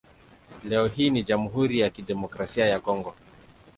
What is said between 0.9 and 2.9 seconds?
ni Jamhuri ya Kidemokrasia ya